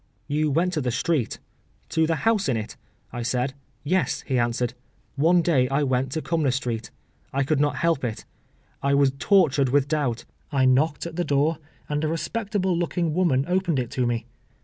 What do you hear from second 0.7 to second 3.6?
to the street, to the house in it?’ I said.